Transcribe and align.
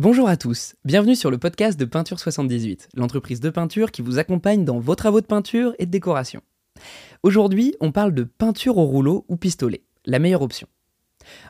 Bonjour 0.00 0.28
à 0.28 0.36
tous, 0.36 0.76
bienvenue 0.84 1.16
sur 1.16 1.28
le 1.28 1.38
podcast 1.38 1.76
de 1.76 1.84
Peinture 1.84 2.20
78, 2.20 2.90
l'entreprise 2.94 3.40
de 3.40 3.50
peinture 3.50 3.90
qui 3.90 4.00
vous 4.00 4.20
accompagne 4.20 4.64
dans 4.64 4.78
vos 4.78 4.94
travaux 4.94 5.20
de 5.20 5.26
peinture 5.26 5.74
et 5.80 5.86
de 5.86 5.90
décoration. 5.90 6.40
Aujourd'hui, 7.24 7.74
on 7.80 7.90
parle 7.90 8.14
de 8.14 8.22
peinture 8.22 8.78
au 8.78 8.84
rouleau 8.84 9.24
ou 9.26 9.36
pistolet, 9.36 9.82
la 10.06 10.20
meilleure 10.20 10.42
option. 10.42 10.68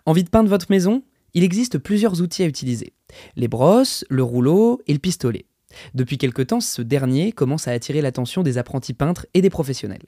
Envie 0.06 0.24
de 0.24 0.30
peindre 0.30 0.48
votre 0.48 0.70
maison? 0.70 1.02
Il 1.34 1.44
existe 1.44 1.76
plusieurs 1.76 2.22
outils 2.22 2.42
à 2.42 2.46
utiliser. 2.46 2.94
Les 3.36 3.48
brosses, 3.48 4.06
le 4.08 4.22
rouleau 4.22 4.80
et 4.86 4.94
le 4.94 4.98
pistolet. 4.98 5.44
Depuis 5.92 6.16
quelque 6.16 6.40
temps, 6.40 6.62
ce 6.62 6.80
dernier 6.80 7.32
commence 7.32 7.68
à 7.68 7.72
attirer 7.72 8.00
l'attention 8.00 8.42
des 8.42 8.56
apprentis 8.56 8.94
peintres 8.94 9.26
et 9.34 9.42
des 9.42 9.50
professionnels. 9.50 10.06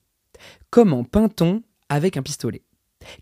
Comment 0.70 1.04
peint-on 1.04 1.62
avec 1.90 2.16
un 2.16 2.22
pistolet? 2.22 2.62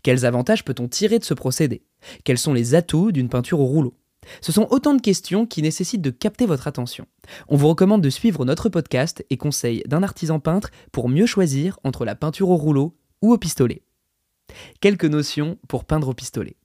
Quels 0.01 0.25
avantages 0.25 0.63
peut-on 0.63 0.87
tirer 0.87 1.19
de 1.19 1.25
ce 1.25 1.33
procédé? 1.33 1.83
Quels 2.23 2.37
sont 2.37 2.53
les 2.53 2.73
atouts 2.73 3.11
d'une 3.11 3.27
peinture 3.27 3.59
au 3.59 3.65
rouleau? 3.65 3.99
Ce 4.41 4.51
sont 4.51 4.67
autant 4.69 4.93
de 4.93 5.01
questions 5.01 5.45
qui 5.45 5.61
nécessitent 5.61 6.01
de 6.01 6.09
capter 6.09 6.45
votre 6.45 6.67
attention. 6.67 7.05
On 7.47 7.55
vous 7.55 7.67
recommande 7.67 8.01
de 8.01 8.09
suivre 8.09 8.45
notre 8.45 8.69
podcast 8.69 9.25
et 9.29 9.37
conseils 9.37 9.83
d'un 9.85 10.03
artisan 10.03 10.39
peintre 10.39 10.71
pour 10.91 11.09
mieux 11.09 11.25
choisir 11.25 11.79
entre 11.83 12.05
la 12.05 12.15
peinture 12.15 12.49
au 12.49 12.55
rouleau 12.55 12.95
ou 13.21 13.33
au 13.33 13.37
pistolet. 13.37 13.83
Quelques 14.81 15.05
notions 15.05 15.57
pour 15.67 15.85
peindre 15.85 16.09
au 16.09 16.13
pistolet. 16.13 16.58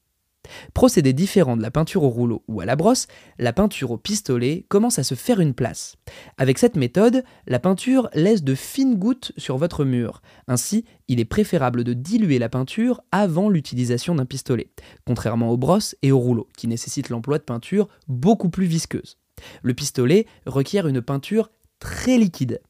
Procédé 0.73 1.13
différent 1.13 1.57
de 1.57 1.63
la 1.63 1.71
peinture 1.71 2.03
au 2.03 2.09
rouleau 2.09 2.43
ou 2.49 2.61
à 2.61 2.65
la 2.65 2.77
brosse, 2.77 3.07
la 3.39 3.53
peinture 3.53 3.91
au 3.91 3.97
pistolet 3.97 4.67
commence 4.69 4.99
à 4.99 5.05
se 5.05 5.15
faire 5.15 5.41
une 5.41 5.55
place. 5.55 5.97
Avec 6.39 6.59
cette 6.59 6.77
méthode, 6.77 7.25
la 7.47 7.59
peinture 7.59 8.09
laisse 8.15 8.45
de 8.45 8.55
fines 8.55 8.97
gouttes 8.97 9.33
sur 9.37 9.57
votre 9.57 9.85
mur. 9.85 10.23
Ainsi, 10.49 10.85
il 11.09 11.21
est 11.21 11.25
préférable 11.25 11.85
de 11.85 11.93
diluer 11.93 12.39
la 12.39 12.49
peinture 12.49 13.01
avant 13.13 13.49
l'utilisation 13.49 14.15
d'un 14.15 14.27
pistolet, 14.27 14.69
contrairement 15.07 15.51
aux 15.51 15.57
brosses 15.57 15.97
et 16.03 16.13
au 16.13 16.19
rouleau, 16.19 16.49
qui 16.57 16.69
nécessitent 16.69 17.11
l'emploi 17.11 17.39
de 17.39 17.45
peinture 17.45 17.89
beaucoup 18.09 18.51
plus 18.51 18.67
visqueuse. 18.67 19.19
Le 19.63 19.75
pistolet 19.75 20.27
requiert 20.47 20.87
une 20.87 21.03
peinture 21.03 21.51
très 21.79 22.19
liquide. 22.19 22.61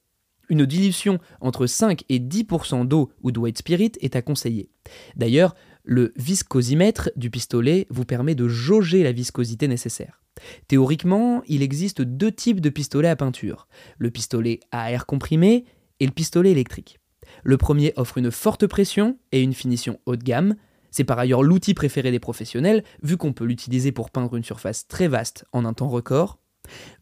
Une 0.51 0.67
dilution 0.67 1.19
entre 1.41 1.67
5 1.67 2.05
et 2.09 2.19
10% 2.19 2.87
d'eau 2.87 3.11
ou 3.23 3.33
de 3.33 3.39
white 3.39 3.59
spirit 3.59 3.93
est 4.01 4.17
à 4.17 4.23
conseiller. 4.23 4.69
D'ailleurs, 5.17 5.55
le 5.85 6.13
viscosimètre 6.17 7.11
du 7.15 7.31
pistolet 7.31 7.87
vous 7.91 8.05
permet 8.05 8.35
de 8.35 8.49
jauger 8.49 9.03
la 9.03 9.13
viscosité 9.13 9.69
nécessaire. 9.69 10.23
Théoriquement, 10.67 11.43
il 11.47 11.63
existe 11.63 12.03
deux 12.03 12.33
types 12.33 12.61
de 12.61 12.71
pistolets 12.71 13.09
à 13.09 13.17
peinture, 13.17 13.69
le 13.99 14.11
pistolet 14.11 14.61
à 14.73 14.91
air 14.91 15.07
comprimé 15.07 15.65
et 16.01 16.07
le 16.07 16.13
pistolet 16.13 16.51
électrique. 16.51 16.99
Le 17.45 17.57
premier 17.57 17.93
offre 17.97 18.19
une 18.19 18.31
forte 18.31 18.67
pression 18.67 19.19
et 19.31 19.43
une 19.43 19.55
finition 19.55 20.01
haut 20.07 20.17
de 20.17 20.25
gamme. 20.25 20.57
C'est 20.91 21.05
par 21.05 21.19
ailleurs 21.19 21.43
l'outil 21.43 21.75
préféré 21.75 22.11
des 22.11 22.21
professionnels, 22.21 22.85
vu 23.03 23.17
qu'on 23.17 23.33
peut 23.33 23.45
l'utiliser 23.45 23.93
pour 23.93 24.11
peindre 24.11 24.37
une 24.37 24.45
surface 24.45 24.87
très 24.89 25.09
vaste 25.09 25.45
en 25.53 25.65
un 25.65 25.73
temps 25.75 25.89
record. 25.89 26.39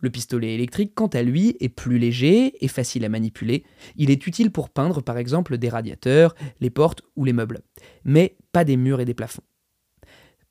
Le 0.01 0.11
pistolet 0.11 0.55
électrique, 0.55 0.93
quant 0.95 1.09
à 1.09 1.23
lui, 1.23 1.57
est 1.61 1.69
plus 1.69 1.99
léger 1.99 2.65
et 2.65 2.69
facile 2.69 3.05
à 3.05 3.09
manipuler. 3.09 3.65
Il 3.97 4.11
est 4.11 4.27
utile 4.27 4.51
pour 4.51 4.71
peindre 4.71 5.03
par 5.03 5.19
exemple 5.19 5.57
des 5.57 5.69
radiateurs, 5.69 6.35
les 6.61 6.71
portes 6.71 7.03
ou 7.15 7.25
les 7.25 7.33
meubles, 7.33 7.61
mais 8.05 8.37
pas 8.53 8.65
des 8.65 8.77
murs 8.77 9.01
et 9.01 9.05
des 9.05 9.15
plafonds. 9.15 9.43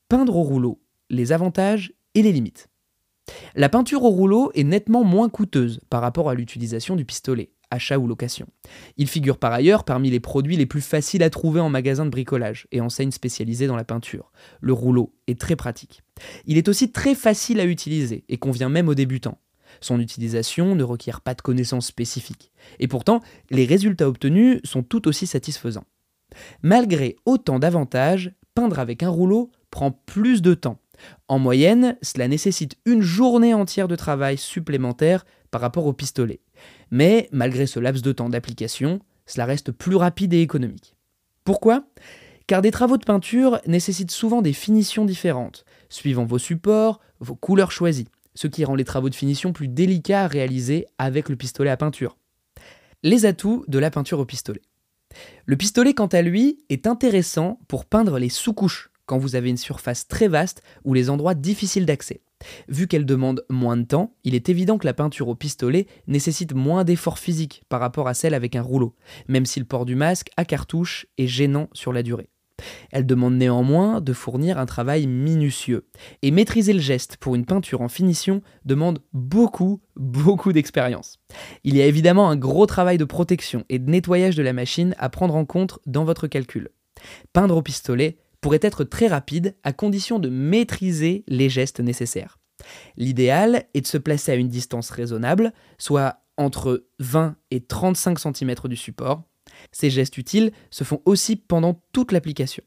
Peindre 0.10 0.36
au 0.36 0.44
rouleau, 0.44 0.82
les 1.10 1.32
avantages 1.32 1.94
et 2.16 2.22
les 2.22 2.32
limites. 2.32 2.70
La 3.56 3.70
peinture 3.70 4.04
au 4.04 4.10
rouleau 4.10 4.52
est 4.56 4.64
nettement 4.64 5.04
moins 5.04 5.30
coûteuse 5.30 5.80
par 5.90 6.02
rapport 6.02 6.30
à 6.30 6.34
l'utilisation 6.34 6.96
du 6.96 7.06
pistolet, 7.06 7.52
achat 7.70 7.98
ou 7.98 8.08
location. 8.08 8.48
Il 8.98 9.08
figure 9.08 9.38
par 9.38 9.54
ailleurs 9.54 9.84
parmi 9.84 10.10
les 10.10 10.20
produits 10.20 10.58
les 10.58 10.66
plus 10.66 10.82
faciles 10.82 11.24
à 11.24 11.30
trouver 11.30 11.60
en 11.60 11.70
magasin 11.70 12.06
de 12.06 12.10
bricolage 12.10 12.68
et 12.72 12.82
enseignes 12.82 13.12
spécialisées 13.12 13.68
dans 13.68 13.76
la 13.76 13.86
peinture. 13.86 14.32
Le 14.60 14.74
rouleau 14.74 15.14
est 15.28 15.40
très 15.40 15.56
pratique. 15.56 16.04
Il 16.46 16.58
est 16.58 16.68
aussi 16.68 16.92
très 16.92 17.16
facile 17.16 17.60
à 17.60 17.66
utiliser 17.66 18.26
et 18.28 18.38
convient 18.38 18.70
même 18.70 18.90
aux 18.90 18.96
débutants. 18.96 19.40
Son 19.80 20.00
utilisation 20.00 20.76
ne 20.76 20.84
requiert 20.84 21.22
pas 21.22 21.34
de 21.34 21.42
connaissances 21.42 21.88
spécifiques. 21.88 22.52
Et 22.80 22.90
pourtant, 22.90 23.22
les 23.50 23.66
résultats 23.66 24.10
obtenus 24.10 24.60
sont 24.66 24.84
tout 24.84 25.08
aussi 25.08 25.26
satisfaisants. 25.26 25.86
Malgré 26.62 27.16
autant 27.26 27.60
d'avantages, 27.60 28.34
peindre 28.56 28.80
avec 28.80 29.04
un 29.04 29.10
rouleau 29.10 29.52
prend 29.70 29.92
plus 29.92 30.42
de 30.42 30.54
temps. 30.54 30.78
En 31.28 31.40
moyenne, 31.40 31.98
cela 32.02 32.28
nécessite 32.28 32.78
une 32.86 33.02
journée 33.02 33.54
entière 33.54 33.88
de 33.88 33.96
travail 33.96 34.38
supplémentaire 34.38 35.26
par 35.50 35.62
rapport 35.62 35.86
au 35.86 35.94
pistolet. 35.94 36.40
Mais 36.92 37.28
malgré 37.32 37.66
ce 37.66 37.80
laps 37.80 38.04
de 38.04 38.12
temps 38.12 38.30
d'application, 38.30 39.00
cela 39.26 39.46
reste 39.46 39.72
plus 39.72 39.96
rapide 39.96 40.34
et 40.34 40.42
économique. 40.42 40.96
Pourquoi? 41.44 41.84
Car 42.48 42.62
des 42.62 42.72
travaux 42.72 42.98
de 42.98 43.06
peinture 43.06 43.60
nécessitent 43.66 44.12
souvent 44.12 44.42
des 44.42 44.54
finitions 44.54 45.06
différentes, 45.06 45.66
suivant 45.90 46.26
vos 46.26 46.38
supports, 46.38 47.00
vos 47.20 47.36
couleurs 47.36 47.72
choisies, 47.72 48.08
ce 48.36 48.48
qui 48.48 48.66
rend 48.66 48.76
les 48.76 48.84
travaux 48.84 49.10
de 49.10 49.16
finition 49.16 49.54
plus 49.54 49.68
délicats 49.68 50.24
à 50.24 50.28
réaliser 50.28 50.86
avec 50.98 51.30
le 51.30 51.36
pistolet 51.36 51.70
à 51.70 51.78
peinture. 51.78 52.18
Les 53.04 53.26
atouts 53.26 53.66
de 53.68 53.80
la 53.80 53.90
peinture 53.90 54.20
au 54.20 54.26
pistolet. 54.26 54.62
Le 55.46 55.56
pistolet, 55.56 55.94
quant 55.94 56.08
à 56.08 56.22
lui, 56.22 56.60
est 56.70 56.88
intéressant 56.88 57.60
pour 57.68 57.86
peindre 57.86 58.20
les 58.20 58.30
sous-couches, 58.30 58.92
quand 59.06 59.18
vous 59.18 59.36
avez 59.36 59.50
une 59.50 59.58
surface 59.58 60.08
très 60.08 60.28
vaste 60.28 60.64
ou 60.84 60.94
les 60.94 61.10
endroits 61.10 61.36
difficiles 61.36 61.86
d'accès. 61.86 62.22
Vu 62.68 62.88
qu'elle 62.88 63.06
demande 63.06 63.46
moins 63.50 63.78
de 63.78 63.84
temps, 63.84 64.16
il 64.24 64.36
est 64.36 64.50
évident 64.50 64.78
que 64.78 64.88
la 64.88 64.94
peinture 64.94 65.28
au 65.28 65.36
pistolet 65.36 65.86
nécessite 66.08 66.54
moins 66.54 66.84
d'efforts 66.84 67.20
physiques 67.20 67.64
par 67.70 67.80
rapport 67.80 68.08
à 68.08 68.14
celle 68.14 68.34
avec 68.34 68.56
un 68.56 68.62
rouleau, 68.62 68.96
même 69.28 69.46
si 69.46 69.60
le 69.60 69.66
port 69.66 69.86
du 69.86 69.96
masque 69.96 70.30
à 70.38 70.46
cartouche 70.46 71.06
est 71.18 71.28
gênant 71.28 71.70
sur 71.74 71.94
la 71.94 72.02
durée. 72.02 72.31
Elle 72.92 73.06
demande 73.06 73.36
néanmoins 73.36 74.02
de 74.02 74.14
fournir 74.14 74.58
un 74.58 74.66
travail 74.66 75.08
minutieux. 75.08 75.86
Et 76.22 76.32
maîtriser 76.32 76.74
le 76.74 76.80
geste 76.80 77.18
pour 77.18 77.36
une 77.36 77.46
peinture 77.46 77.82
en 77.82 77.90
finition 77.90 78.42
demande 78.66 79.00
beaucoup, 79.14 79.82
beaucoup 79.96 80.54
d'expérience. 80.54 81.20
Il 81.64 81.76
y 81.76 81.82
a 81.82 81.86
évidemment 81.86 82.30
un 82.30 82.38
gros 82.38 82.66
travail 82.66 82.98
de 82.98 83.06
protection 83.06 83.64
et 83.70 83.80
de 83.80 83.90
nettoyage 83.90 84.36
de 84.36 84.44
la 84.44 84.54
machine 84.54 84.96
à 84.98 85.10
prendre 85.10 85.36
en 85.36 85.46
compte 85.46 85.80
dans 85.86 86.04
votre 86.04 86.28
calcul. 86.28 86.70
Peindre 87.34 87.58
au 87.58 87.62
pistolet 87.62 88.18
pourrait 88.42 88.60
être 88.62 88.84
très 88.84 89.08
rapide 89.08 89.56
à 89.64 89.72
condition 89.72 90.20
de 90.20 90.30
maîtriser 90.30 91.24
les 91.28 91.50
gestes 91.50 91.80
nécessaires. 91.80 92.40
L'idéal 92.98 93.66
est 93.74 93.82
de 93.82 93.88
se 93.88 93.98
placer 93.98 94.32
à 94.32 94.36
une 94.36 94.50
distance 94.50 94.90
raisonnable, 94.90 95.54
soit 95.78 96.22
entre 96.38 96.86
20 97.00 97.36
et 97.52 97.62
35 97.62 98.20
cm 98.20 98.56
du 98.66 98.76
support. 98.76 99.24
Ces 99.72 99.90
gestes 99.90 100.18
utiles 100.18 100.52
se 100.70 100.84
font 100.84 101.02
aussi 101.06 101.36
pendant 101.36 101.82
toute 101.94 102.12
l'application. 102.12 102.64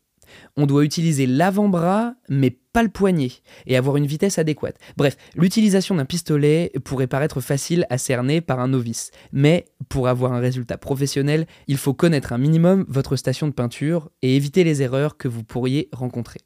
On 0.57 0.67
doit 0.67 0.85
utiliser 0.85 1.27
l'avant-bras, 1.27 2.15
mais 2.29 2.51
pas 2.51 2.83
le 2.83 2.89
poignet, 2.89 3.31
et 3.67 3.77
avoir 3.77 3.97
une 3.97 4.07
vitesse 4.07 4.39
adéquate. 4.39 4.79
Bref, 4.97 5.17
l'utilisation 5.37 5.95
d'un 5.95 6.05
pistolet 6.05 6.73
pourrait 6.85 7.07
paraître 7.07 7.41
facile 7.41 7.87
à 7.91 7.99
cerner 7.99 8.41
par 8.41 8.61
un 8.61 8.69
novice, 8.69 9.11
mais 9.33 9.67
pour 9.89 10.09
avoir 10.09 10.33
un 10.33 10.41
résultat 10.41 10.79
professionnel, 10.79 11.47
il 11.69 11.77
faut 11.77 11.95
connaître 11.95 12.33
un 12.33 12.39
minimum 12.39 12.85
votre 12.89 13.17
station 13.17 13.47
de 13.47 13.53
peinture 13.53 14.11
et 14.23 14.35
éviter 14.35 14.65
les 14.65 14.83
erreurs 14.83 15.17
que 15.17 15.29
vous 15.29 15.45
pourriez 15.45 15.89
rencontrer. 15.93 16.41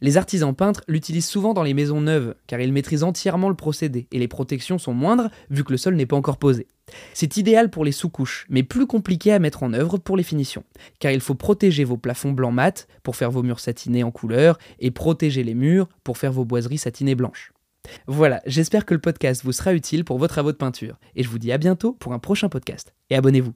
Les 0.00 0.16
artisans 0.16 0.54
peintres 0.54 0.82
l'utilisent 0.86 1.26
souvent 1.26 1.54
dans 1.54 1.62
les 1.62 1.74
maisons 1.74 2.00
neuves, 2.00 2.34
car 2.46 2.60
ils 2.60 2.72
maîtrisent 2.72 3.02
entièrement 3.02 3.48
le 3.48 3.54
procédé, 3.54 4.06
et 4.12 4.18
les 4.18 4.28
protections 4.28 4.78
sont 4.78 4.94
moindres 4.94 5.30
vu 5.50 5.64
que 5.64 5.72
le 5.72 5.76
sol 5.76 5.96
n'est 5.96 6.06
pas 6.06 6.16
encore 6.16 6.38
posé. 6.38 6.68
C'est 7.14 7.36
idéal 7.36 7.70
pour 7.70 7.84
les 7.84 7.92
sous-couches, 7.92 8.46
mais 8.48 8.62
plus 8.62 8.86
compliqué 8.86 9.32
à 9.32 9.38
mettre 9.38 9.62
en 9.62 9.72
œuvre 9.72 9.98
pour 9.98 10.16
les 10.16 10.22
finitions, 10.22 10.64
car 11.00 11.12
il 11.12 11.20
faut 11.20 11.34
protéger 11.34 11.84
vos 11.84 11.96
plafonds 11.96 12.32
blancs 12.32 12.54
mat 12.54 12.86
pour 13.02 13.16
faire 13.16 13.30
vos 13.30 13.42
murs 13.42 13.60
satinés 13.60 14.04
en 14.04 14.10
couleur, 14.10 14.58
et 14.78 14.90
protéger 14.90 15.42
les 15.42 15.54
murs 15.54 15.88
pour 16.04 16.18
faire 16.18 16.32
vos 16.32 16.44
boiseries 16.44 16.78
satinées 16.78 17.14
blanches. 17.14 17.52
Voilà, 18.06 18.40
j'espère 18.46 18.86
que 18.86 18.94
le 18.94 19.00
podcast 19.00 19.44
vous 19.44 19.52
sera 19.52 19.74
utile 19.74 20.04
pour 20.04 20.18
vos 20.18 20.28
travaux 20.28 20.52
de 20.52 20.56
peinture, 20.56 20.98
et 21.16 21.22
je 21.22 21.28
vous 21.28 21.38
dis 21.38 21.52
à 21.52 21.58
bientôt 21.58 21.92
pour 21.92 22.12
un 22.12 22.18
prochain 22.18 22.48
podcast, 22.48 22.94
et 23.10 23.16
abonnez-vous. 23.16 23.54